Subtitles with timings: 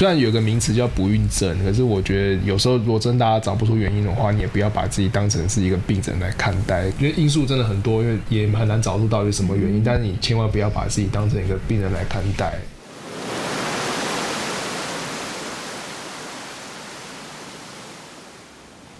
[0.00, 9.84] 虽然有个名词叫不孕症，可是我觉得有时候如果真的大家找不出原因的话，你也不要把自己当成是一个病人来看待，因为因素真的很多，因为也很难找出到底什么原因。
[9.84, 12.58] 但是你千万不要把自己当成一个病人来看待。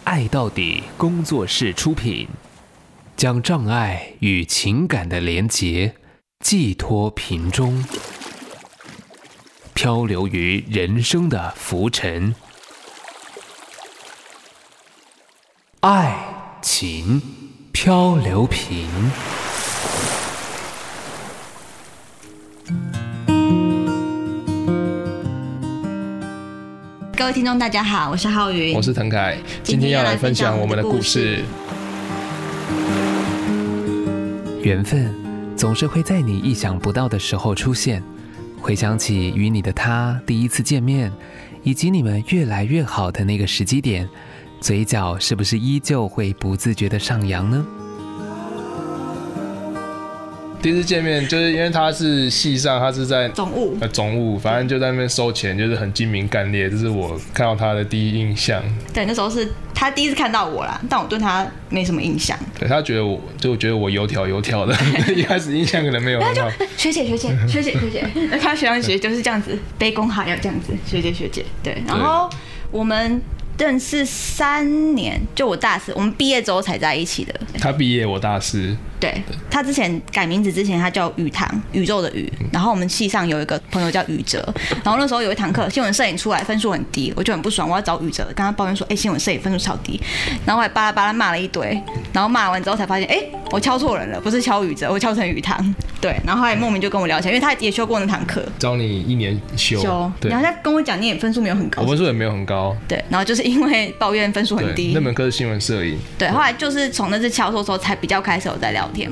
[0.04, 2.28] 爱到底工作室出品，
[3.16, 5.94] 将障碍与情感的连结
[6.44, 7.82] 寄托瓶中。
[9.82, 12.34] 漂流于人生的浮沉，
[15.80, 16.18] 爱
[16.60, 17.22] 情
[17.72, 18.86] 漂流瓶。
[27.16, 31.42] 各位听众，大家好，我是浩云，我是腾凯，今天要来分享我们的故事。
[34.60, 35.10] 缘分
[35.56, 38.02] 总是会在你意想不到的时候出现。
[38.60, 41.10] 回想起与你的他第一次见面，
[41.62, 44.08] 以及你们越来越好的那个时机点，
[44.60, 47.66] 嘴角是不是依旧会不自觉的上扬呢？
[50.62, 58.62] 第一次见面就是因为他是系上，他是在总务，呃总务，反正就在那边收钱，就是很精明干练，这是我看到他的第一印象。
[58.92, 62.38] 对，那时候是他第一次看到我啦，但我对他没什么印象。
[62.58, 64.76] 对，他觉得我就觉得我油条油条的，
[65.14, 66.50] 一开始印象可能没有很好。
[66.76, 71.44] 学姐学姐学姐学姐， 那他学长学姐就是这样子，卑躬哈腰这样子，学姐学姐。
[71.62, 72.28] 对，然后
[72.70, 73.20] 我们。
[73.58, 77.40] 认识三年，就我大四，我们毕业之后才在一起的。
[77.58, 78.74] 他毕业，我大四。
[79.00, 82.30] 对，他之前改名字之前，他叫宇堂，宇宙的宇。
[82.52, 84.46] 然后我们系上有一个朋友叫宇哲，
[84.84, 89.98] 然后那时候有一堂课新闻摄影出来分数很低，我就很不爽，我要找宇哲，跟他抱怨说，哎、欸，新闻摄影分数超低。
[90.44, 91.80] 然后我还巴拉巴拉骂了一堆，
[92.12, 95.74] 然后骂完之后才发现，哎、欸，我敲错人了，不是敲宇哲，我敲成宇堂。
[96.00, 99.78] 对，然后后来莫名就跟我聊起来，因为他也修过那堂课，教你一年修。
[99.80, 100.10] 修。
[100.18, 100.30] 对。
[100.30, 101.82] 然后他跟我讲，你也分数没有很高。
[101.82, 102.74] 我分数也没有很高。
[102.88, 104.92] 对，然后就是因为抱怨分数很低。
[104.94, 105.98] 那门课是新闻摄影。
[106.18, 109.10] 对，后来就是从那次敲错之后，才比较开始有在聊天。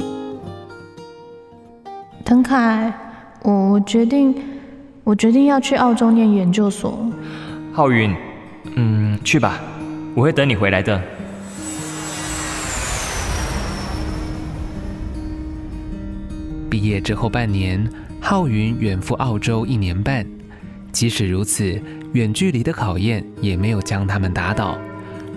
[2.24, 2.92] 腾凯，
[3.42, 4.34] 我决定，
[5.04, 7.06] 我决定要去澳洲念研究所。
[7.72, 8.14] 浩云，
[8.76, 9.60] 嗯，去吧，
[10.14, 11.00] 我会等你回来的。
[16.68, 17.88] 毕业之后半年，
[18.20, 20.26] 浩云远赴澳洲一年半。
[20.92, 21.80] 即使如此，
[22.12, 24.78] 远距离的考验也没有将他们打倒。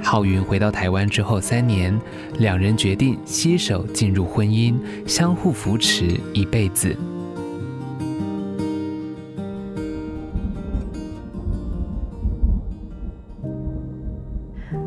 [0.03, 1.97] 浩云回到台湾之后三年，
[2.39, 4.75] 两人决定携手进入婚姻，
[5.05, 6.95] 相互扶持一辈子。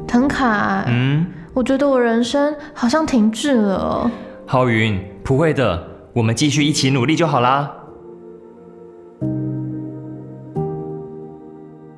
[0.07, 4.11] 腾凯，嗯，我觉得我人生好像停滞了。
[4.47, 7.69] 浩云，不会的，我们继续一起努力就好啦。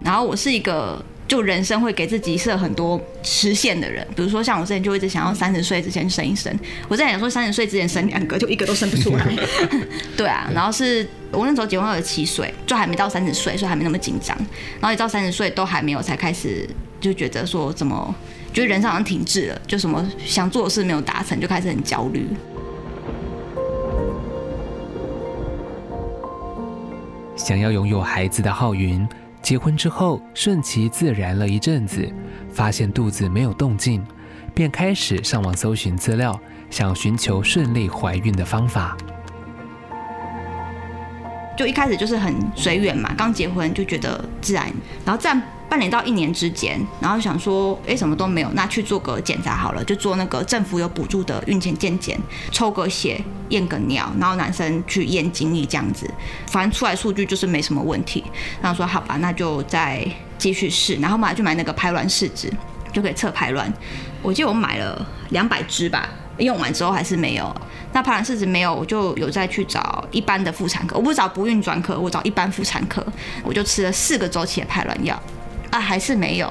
[0.00, 1.04] 然后我是一个。
[1.28, 6.56] 就人生会给自己设很多实现的人，比如说像我之前就一直想要三十岁之前生一生，
[6.86, 9.26] 我之前想说三十岁之前生两个，就一个都生不出来。
[10.16, 14.38] 对啊，然后是我那时候结婚二十七岁，就还没到三十岁，所以还没那么紧张。
[14.78, 16.64] 然后一到三十岁都还没有，才开始
[17.00, 18.14] 就觉得说怎么，
[18.52, 22.24] 觉得人生好像停滞了，就什么想做的事没有达成，就开始很焦虑。
[27.36, 29.06] 想要拥有孩子的浩云。
[29.42, 32.12] 结婚之后，顺其自然了一阵子，
[32.52, 34.04] 发现肚子没有动静，
[34.52, 36.36] 便开始上网搜寻资料，
[36.68, 38.96] 想寻求顺利怀孕的方法。
[41.56, 44.66] 就一开始就是很随缘嘛，刚结婚就觉得自然，
[45.04, 45.40] 然后这样。
[45.68, 52.18] 半年到一年之间，然后想说，哎，什么都没有，那去做个检查好了，就做那个政府有补助的孕前健检，
[52.52, 56.08] 抽个血，验个尿，然后男生去验精液这样子，
[56.46, 58.22] 反正出来数据就是没什么问题。
[58.62, 60.06] 然后说好吧，那就再
[60.38, 62.48] 继续试，然后马上就买那个排卵试纸，
[62.92, 63.70] 就可以测排卵。
[64.22, 66.08] 我记得我买了两百支吧，
[66.38, 67.54] 用完之后还是没有。
[67.92, 73.04] 那排卵试纸没有，我就有再去找一般的妇产科，我不是找不孕专科，我找一般妇产科，
[73.42, 75.20] 我就吃了四个周期的排卵药。
[75.76, 76.50] 啊，还是没有，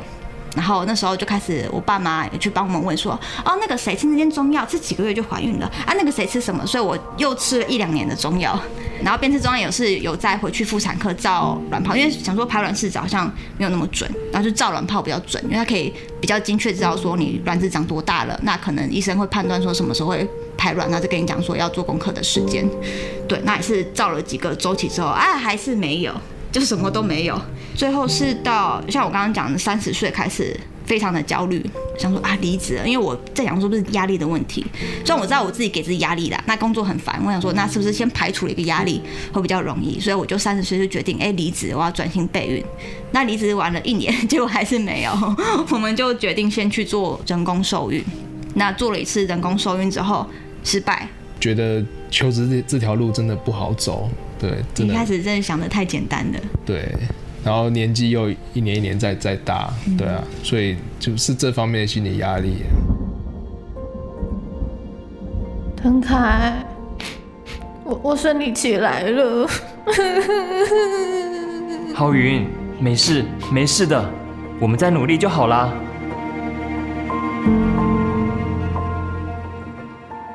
[0.55, 5.93] 然后那时候就开始，我爸妈也去帮我们问说，哦，那个谁吃那间中药，吃几个月就怀孕了啊？
[5.97, 6.63] 那个谁吃什么？
[6.67, 8.59] 所以我又吃了一两年的中药，
[9.03, 13.25] 然后边吃中药也是有再回去妇产科照卵泡，因为想说排卵试纸好像
[13.57, 15.91] 没有那么准，然后就照卵泡比较准，因为它可以
[16.21, 22.63] 比较精确知道说你卵子长多大了，那可能医生会判断说什么时候会排卵，那就跟你讲说要做功课的时间。
[23.27, 26.13] 对，那也是照了几个周期之后，啊，还是没有。
[26.55, 27.37] 就什么都没有，
[27.75, 31.61] 最后是到像我刚刚讲的三十岁开始非常的焦虑，
[31.99, 34.65] 想说啊离职了，因为我在想说不是压力的问题。
[35.03, 39.01] 虽然我知道我自己给自己压力啦，那工作很烦，我想说那是不是先排除了一个压力
[39.33, 42.63] 会比较容易，所以我就三十岁就决定哎离职，我要转型备孕。
[43.11, 45.11] 那离职完了一年，结果还是没有，
[45.71, 48.01] 我们就决定先去做人工受孕。
[48.53, 50.25] 那做了一次人工受孕之后
[50.63, 54.09] 失败，觉得求职这这条路真的不好走。
[54.39, 56.39] 对，真的一开始真的想的太简单了。
[56.65, 56.93] 对，
[57.43, 62.63] 然后年纪又一年一年在在大，对啊，所以就是这方面的心理压力。
[65.75, 66.65] 腾凯，
[67.83, 69.47] 我我生理起来了。
[71.93, 72.45] 浩云，
[72.79, 74.09] 没事没事的，
[74.59, 75.71] 我们再努力就好啦。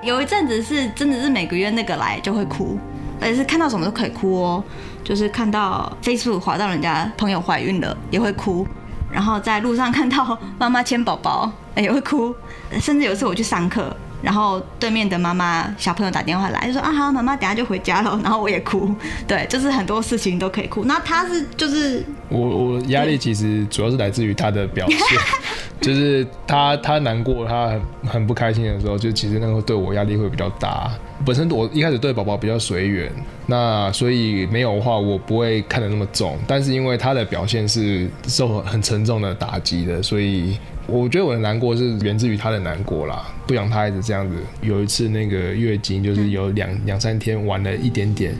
[0.02, 2.78] 有一阵子是真的是每个月那个来就会哭。
[3.20, 4.64] 而且是看到什么都可以哭哦，
[5.04, 8.66] 就是看到 Facebook 滑到人家朋友怀孕了也会哭，
[9.12, 12.34] 然后在路上看到妈妈牵宝宝也会哭，
[12.80, 18.94] 甚至有一次我去上课，然后对面的妈妈小朋友打电话来就说啊好，妈妈等下就回家了，然后我也哭，
[19.26, 20.84] 对，就是很多事情都可以哭。
[20.84, 24.98] 那他是就是我我压力其实主要是来自于他的表现。
[25.80, 30.90] 就是他，他难过，他很很不开心的时候，就其实那个对我压力会比较大。
[31.24, 33.12] 本身我一开始对宝宝比较随缘，
[33.46, 36.38] 那所以没有的话，我不会看得那么重。
[36.46, 40.56] 但是因为他的表现是受很沉重的打击的，所以
[40.86, 43.26] 我觉得我的难过是源自于他的难过啦。
[43.46, 44.36] 不想他一直这样子。
[44.62, 48.34] 有一次那个月经，就是有两两三天晚了一点点，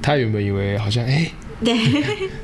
[0.00, 1.10] 他原本以为好像哎。
[1.10, 1.32] 欸
[1.64, 1.76] 对，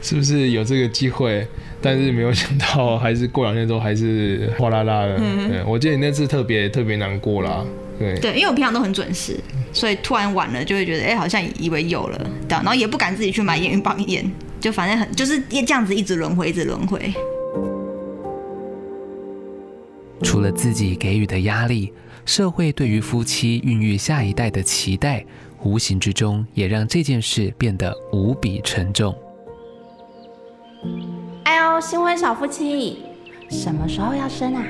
[0.01, 1.45] 是不是有这个机会？
[1.83, 5.17] 但是没有想到，还是过两天之后还是哗啦啦的。
[5.19, 7.65] 嗯、对，我记得你那次特别特别难过啦。
[7.99, 9.37] 对，对，因为我平常都很准时，
[9.79, 14.29] 所以突然晚了就会觉得，哎、欸，好像以为有了，对，然后也不敢自己去买验孕棒验，
[14.61, 17.15] 就反正很就是这样子一直轮回，一直轮回。
[20.25, 21.93] 除了自己给予的压力，
[22.27, 25.25] 社会对于夫妻孕育下一代的期待。
[25.65, 29.13] 无形之中，也让这件事变得无比沉重。
[31.43, 33.01] 哎呦，新婚小夫妻，
[33.51, 34.63] 什么时候要生啊？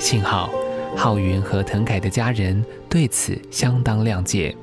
[0.00, 0.50] 幸好，
[0.96, 4.54] 浩云和腾凯的家人对此相当谅解。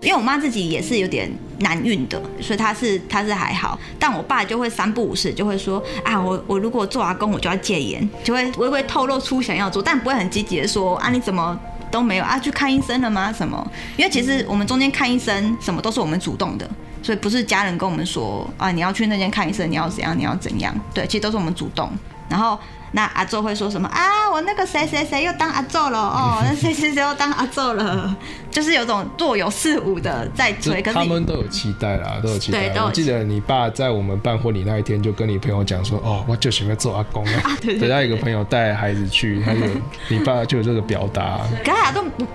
[0.00, 3.78] 因为我妈自己也是有点难孕的，所以她是她是还好。
[3.98, 11.58] 但我爸就会三不五时就会说啊，我我如果做阿公，我就要戒烟，就会微微透露出想要做，但不会很积极的说啊，你怎么？
[11.90, 13.30] 都没有啊，去看医生了吗？
[13.32, 13.70] 什么？
[13.98, 16.70] 因为其实我们中间看医生什么都是我们主动的，
[17.02, 20.74] 所以不是家人跟我们说啊，你要去那间看医生，你要怎样，你要怎样？
[20.94, 21.90] 对，其实都是我们主动，
[22.28, 22.58] 然后。
[22.92, 24.30] 那阿宙会说什么啊？
[24.32, 28.16] 我那个谁谁谁又当阿宙了哦， 那谁谁谁又当阿宙了，
[28.50, 30.80] 就是有种若有似无的在追。
[30.82, 32.72] 他们都有期待啦，都有期待。
[32.82, 37.56] 我记得你爸在我们办婚礼那一天就跟你朋友讲说，哦，我就喜欢做阿公啊。
[37.62, 39.60] 对，等下一个朋友带孩子去，他就
[40.08, 41.40] 你爸就有这个表达。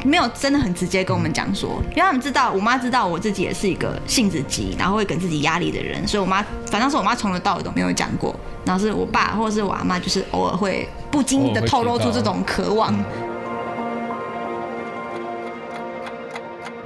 [0.03, 8.35] 没有真的很直接跟我们讲说，因为他们知道，我妈知道我自己也是一个性子急，然后会给自己压力的人，所以我妈反正是我妈从头到尾都没有讲过。
[8.65, 12.93] 然后是我爸或者是我阿妈，就是偶尔会不经意的透露出这种渴望。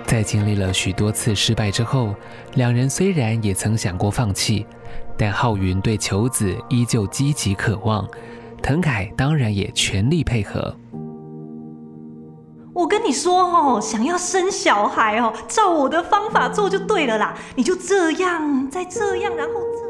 [0.06, 2.14] 在经历了许多次失败之后，
[2.56, 4.66] 两人虽然也曾想过放弃，
[5.18, 8.06] 但浩云对求子依旧积极渴望，
[8.62, 10.76] 腾凯当然也全力配合。
[12.80, 17.36] 我跟你说哦，想要生小孩哦，照我的方法做就对了啦。
[17.58, 19.90] 你就这样，再这样，然后这。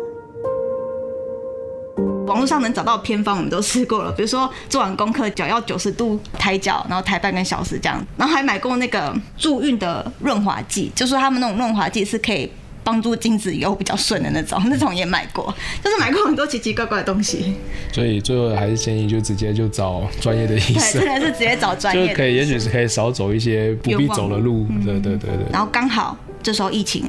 [2.26, 4.12] 网络上能找到偏方，我们都试过了。
[4.14, 8.04] 比如说做完功课，脚要九十度抬脚，然后抬半个小时这样。
[8.18, 12.52] 然后还买过那个助孕的润滑剂，就是说他们那种润滑剂是可以
[12.90, 15.54] 帮助精子游比较顺的那种， 那种也买过。
[15.84, 17.54] 就是买过很多奇奇怪怪的东西。
[17.92, 21.00] 所以最后还是建议就直接就找专业的医生。
[21.00, 22.08] 对，真的是直接找专业的。
[22.08, 24.66] 就可以，也许是可以少走一些不必走的路。
[24.84, 25.46] 对对对对。
[25.52, 27.06] 然后刚好这时候疫情。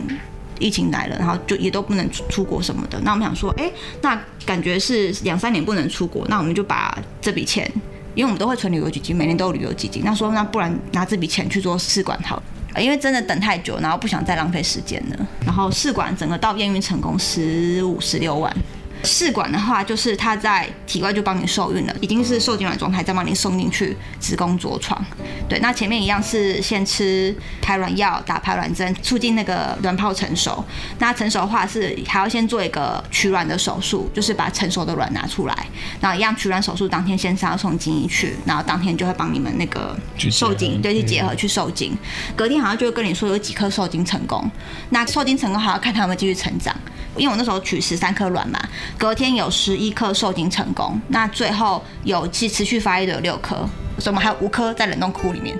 [0.62, 3.00] 疫情来了，然后就也都不能出出国什么的。
[3.00, 3.72] 那我们想说，哎，
[4.02, 7.66] 那感觉是两三年不能出国，那我们就把这笔钱，
[8.14, 10.02] 因为我们都会存旅游基金，每年都有旅游基金。
[10.04, 12.42] 那说那不然拿这笔钱去做试管好，
[12.78, 15.26] 因为真的等太久，然后不想再浪费时间了。
[15.44, 18.54] 然后试管整个到验孕成功十五十六万。
[19.04, 25.02] 试管的话，就是他在体外就帮你受孕了，已经是受精卵状态，再帮你送进去子宫着床。
[25.48, 30.64] 对，那前面一样是先吃排卵药，打排卵针，促进那个卵泡成熟。
[30.98, 35.66] 那成熟的话是还要先做一个取卵的手术，就是把成熟的卵拿出来。
[36.00, 39.98] 然后一样取卵手术当天先是要送精液去，然后当天就会帮你们那个
[40.30, 41.96] 受精，对，去结合去受精。
[42.36, 44.48] 隔天好像就会跟你说有几颗受精成功。
[44.90, 46.74] 那受精成功还要看他们继续成长，
[47.16, 48.60] 因为我那时候取十三颗卵嘛。
[48.98, 53.56] 隔天有十一颗受精成功，那最后有持持续发育的有六颗，
[53.98, 55.58] 所以我们还有五颗在冷冻库里面。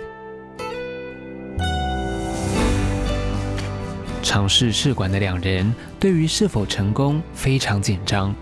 [4.23, 8.35] 尝试试管的两人对于是否成功非常紧张。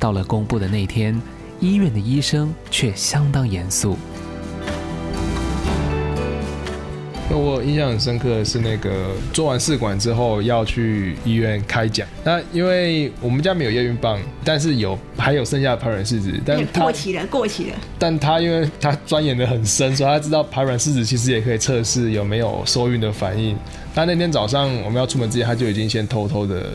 [0.00, 1.20] 到了公布的那天，
[1.60, 3.96] 医院的医生却相当严肃。
[7.30, 12.08] 那我印象很深刻的是，那个做完试管之后要去医院开奖。
[12.24, 17.76] 那因为我们家没有验孕棒，但是有还有剩下的排卵试纸，但过期了，过期了。
[17.98, 23.54] 但他因为他钻研的很深，所以他知道排卵试纸其实也可以测试有没有受孕的反应。
[23.94, 26.66] 他那天早上我们要出门之前，他就已经先偷偷的。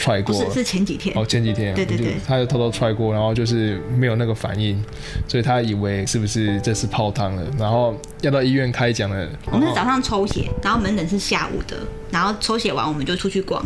[0.00, 4.80] 踹过是是前几天哦，前几天对对对，他就偷偷踹过，然后就是没有那个反应，
[5.26, 9.28] 所以他以为是不是这次泡汤了，然后要到医院开奖了。
[9.50, 11.78] 我们是早上抽血，然后门诊是下午的，
[12.12, 13.60] 然后抽血完我们就出去逛，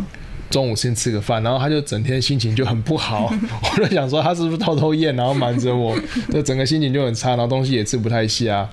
[0.49, 3.31] 中午先吃个饭，然后他就整天心情就很不好，
[3.71, 5.95] 我就想说他是不是偷偷验，然后瞒着我，
[6.31, 8.67] 就整个心情就很差，然后东西也吃不太下。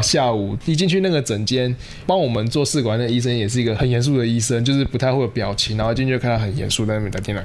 [0.00, 1.74] 下午一进去那个诊间，
[2.06, 7.42] 帮我们做试管的医生也是一个很严肃的医生，就是不太会有表情，然后进去就看他很严肃在那边打电话。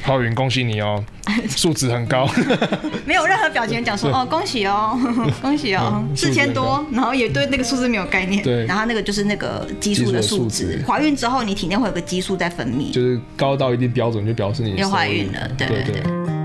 [0.00, 1.04] 浩云，恭喜你哦，
[1.50, 2.26] 数值很高，
[3.04, 4.96] 没有任何表情讲说哦，恭喜哦，
[5.42, 8.42] 恭喜哦， 四千多，然后也对那个数字没有概念。
[8.42, 16.37] 对，然后那个就是那个激素的数值，怀孕之后你体内会有个激素在分泌，就是高到一定标准就表示你又怀孕了，对对对。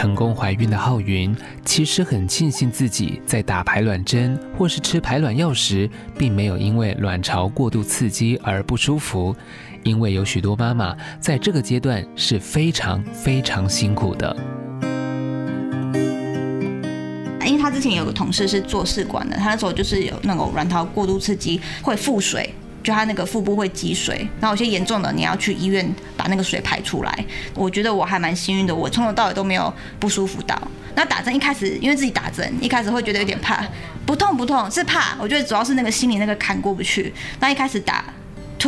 [0.00, 9.36] 成功怀孕的浩云其实很庆幸自己在打排卵针或是吃排卵药时，并没有因为卵巢过度刺激而不舒服，
[9.82, 14.34] 因为有许多妈妈在这个阶段是非常非常辛苦的。
[17.44, 22.54] 因为他之前有个同事是做试管的，他那时候就是有那种卵巢过度刺激会腹水。
[22.82, 27.24] 就他那个腹部会积水，然后有些严重的你要去医院把那个水排出来。
[27.54, 30.60] 我觉得我还蛮幸运的，我从头到尾都没有不舒服到。
[30.94, 33.64] 那打针一开始，因为自己打针，一开始会觉得有点怕，
[34.04, 35.16] 不痛不痛是怕。
[35.20, 37.14] 我觉得主要是那个心里那个坎过不去。
[37.38, 38.04] 那一开始打，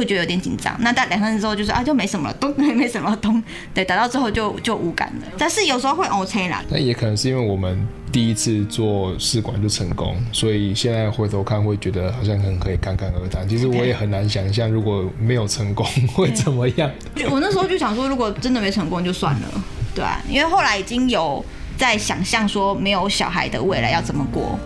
[0.00, 0.74] 会觉得有点紧张。
[0.80, 3.42] 那打两三次之后，就是啊就没什么了，都 没什么咚。
[3.74, 5.26] 对，打到之后就就无感了。
[5.38, 6.62] 但是有时候会 OK 啦。
[6.70, 7.86] 那也可能是因为我们。
[8.12, 13.48] 第一次做试管就成功，所以现在回头看会觉得好像很可以侃侃而谈。
[13.48, 16.90] 其实我也很难想象如果没有成功会怎么样。
[17.30, 21.42] 我那时候就想说，如果真的没成功就算了，对啊，因为后来已经有
[21.78, 24.60] 在想象说没有小孩的未来要怎么过。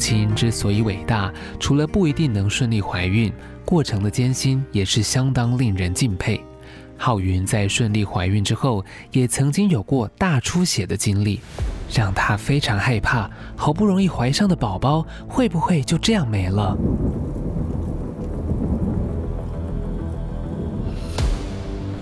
[0.00, 1.30] 亲之所以伟大，
[1.60, 3.30] 除了不一定能顺利怀孕，
[3.66, 6.40] 过程的艰辛也是相当令人敬佩。
[6.96, 11.40] 浩云在顺利怀孕之后，也曾经有过大出血的经历，
[11.92, 16.76] 让她非常害怕，好不容易怀上的宝宝会不会就这样没了？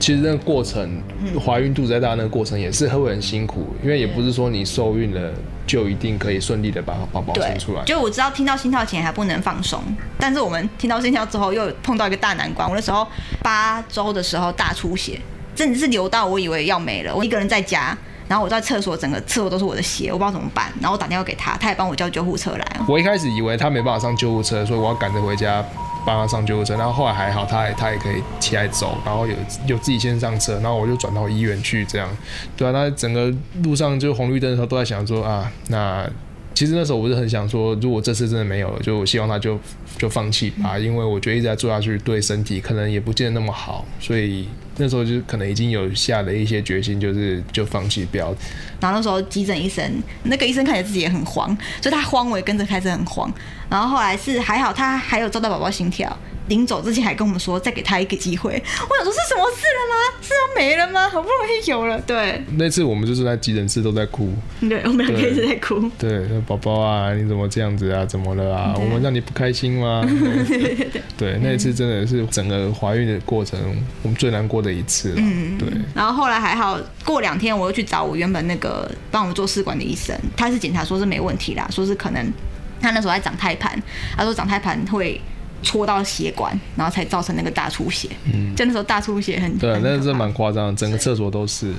[0.09, 1.03] 其实那个过程，
[1.38, 5.31] 怀孕肚子在大，那个过程也是会很辛苦，因为也不是说你受孕了
[5.67, 7.85] 就一定可以顺利的把宝宝生出来。
[7.85, 9.79] 就我知道听到心跳前还不能放松，
[10.19, 12.67] 但是我们听到心跳之后又碰到一个大难关。
[12.67, 13.07] 我那时候
[13.43, 15.21] 八周的时候大出血，
[15.55, 17.15] 真的是流到我以为要没了。
[17.15, 17.95] 我一个人在家，
[18.27, 20.73] 然后我在厕所，整个厕所都是我的血，我不知道怎么办。
[20.81, 22.67] 然后我打电话给他，他也帮我叫救护车来。
[22.88, 25.62] 我一开始以为他没办法上救护车，所以我要赶着回家。
[26.09, 29.35] 帮他上救护车，然后后来还好，他也他也可以起来走，然后有
[29.67, 32.09] 有自己先上车，然后我就转到医院去，这样，
[32.57, 33.31] 对啊，那整个
[33.62, 36.09] 路上就红绿灯的时候都在想说啊，那。
[36.55, 39.57] 其实那时候我是很想说，如果这次真的没有了，就我希望他就
[39.97, 48.35] 就放弃吧，因为我觉得一直在做下去对身体可能也不见得那么好，所以那时候就可能已经有下了一些决心，就是就放弃不要。
[48.80, 53.30] 然后那时候急诊医生，那个医生看起来自己也很慌，所以他慌我也跟着开始很慌。
[53.68, 56.16] 然后后来是还好，他还有照到宝宝心跳。
[56.49, 58.50] 临走之前还跟我们说，再给他一个机会。
[58.50, 60.19] 我想说是什么事了吗？
[60.21, 61.09] 是要没了吗？
[61.09, 62.00] 好不容易有了。
[62.00, 64.33] 对，那次我们就是在急诊室都在哭。
[64.61, 65.90] 对，我们两个一直在哭。
[65.99, 68.05] 对，宝宝啊，你怎么这样子啊？
[68.05, 68.75] 怎么了啊？
[68.76, 70.05] 我们让你不开心吗？
[70.07, 71.02] 对 对对。
[71.17, 73.59] 对，那一次真的是整个怀孕的过程，
[74.02, 75.17] 我们最难过的一次了。
[75.19, 75.69] 嗯，对。
[75.95, 82.33] 然后后来还好，过两天我又去找我原本那个帮我们做试管的医生，他是检查说是没问题啦，说是可能
[82.81, 83.81] 他那时候在长胎盘，
[84.17, 85.21] 他说长胎盘会。
[85.62, 88.09] 戳到血管，然后才造成那个大出血。
[88.33, 89.59] 嗯，就那时候大出血很。
[89.59, 91.73] 对，那是蛮夸张的，整个厕所都是。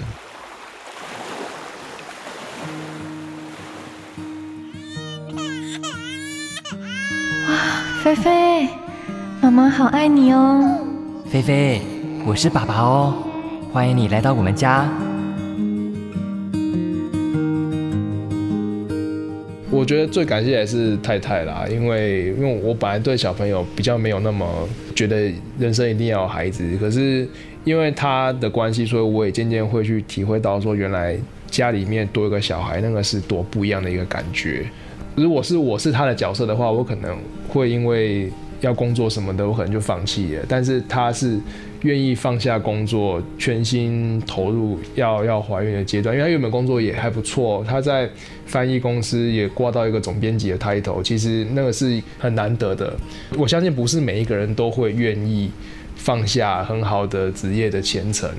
[7.48, 7.56] 哇，
[8.04, 8.70] 菲菲，
[9.42, 10.80] 妈妈好爱你哦。
[11.32, 11.82] 菲菲，
[12.26, 13.14] 我是爸爸哦，
[13.72, 14.90] 欢迎你来到我们家。
[19.90, 24.48] 觉得最感谢还是太太啦，因为因为我本来对小朋友比较没有那么
[24.96, 27.28] 觉得人生一定要有孩子，可是
[27.64, 31.18] 因为他的关系，所以我也渐渐会去体会到说，原来
[31.48, 34.64] 家里面多一个小孩，那个是多不一样的一个感觉。
[35.16, 37.18] 如果是我是他的角色的话，我可能
[37.48, 38.32] 会因为
[38.62, 40.46] 要工作什么的，我可能就放弃了。
[40.48, 41.40] 但是他是
[41.84, 48.10] 愿意放下工作，全心投入要要怀孕的阶段，因为他原本工作也还不错，他在
[48.46, 52.94] 翻译公司也挂到一个总编辑的 title，其实那个是很难得的。
[53.38, 55.50] 我相信不是每一个人都会愿意
[55.96, 58.30] 放下很好的职业的前程，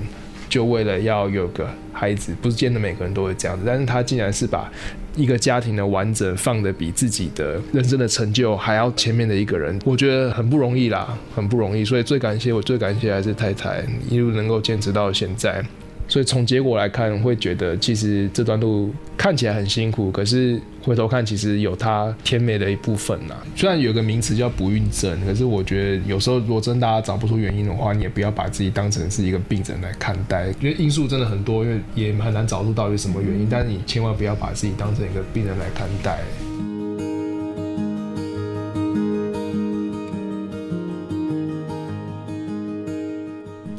[0.51, 3.63] 就为了要有个孩子，不是见得每个人都会这样子。
[3.65, 4.69] 但是他竟然是把
[5.15, 11.85] 一个家庭的完整放的比自己的人生的成就还要前面的一个人，我觉得很不容易啦，很不容易。
[11.85, 15.63] 所以最感谢我最感谢还是太太一路能够坚持到现在。
[16.11, 23.35] 所以从结果来看，会觉得其实这段路看起来很辛苦，可是回头看，其实有它甜美的一部分呐。
[23.55, 33.47] 虽然有个名词叫不孕症，可是我觉得有时候如果真大家找不出原因的话，你也不要把自己当成是一个病人来看待，因为因素真的很多，因为也很难找出到底什么原因。
[33.49, 36.19] 但是你千万不要把自己当成一个病人来看待。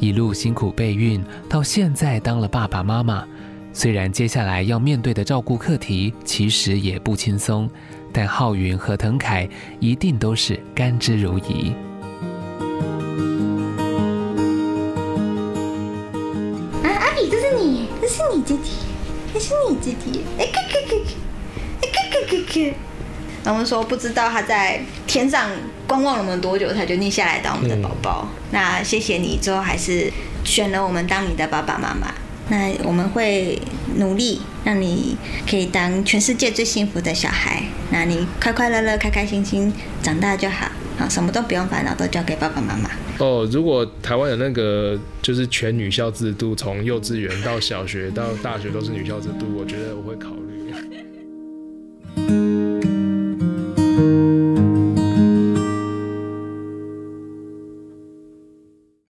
[0.02, 3.24] 一路辛苦备孕，到现在当了爸爸妈妈，
[3.72, 7.70] 虽然接下来要面对的照顾课题其实也不轻松，
[8.12, 11.72] 但浩云和腾凯一定都是甘之如饴。
[16.82, 18.70] 啊，阿比，这是你，这是你姐姐，
[19.32, 20.96] 这是你姐姐，哎，可可可，
[21.80, 22.60] 哎，可可可可。
[23.44, 25.48] 然后我们说不知道他在天上。
[25.92, 28.26] 观望了我们多久才决定下来当我们的宝宝？
[28.26, 30.10] 嗯、那谢谢你，最后还是
[30.42, 32.14] 选了我们当你的爸爸妈妈。
[32.48, 33.60] 那我们会
[33.96, 35.14] 努力让你
[35.46, 37.62] 可以当全世界最幸福的小孩。
[37.90, 39.70] 那你快快乐乐、开开心心
[40.02, 40.66] 长大就好，
[40.98, 42.88] 好，什么都不用烦恼，都交给爸爸妈妈。
[43.18, 50.72] 哦，如果台湾有那个就是全女校制度，从幼稚园到小学到大学都是女校制度，我觉得我会考虑。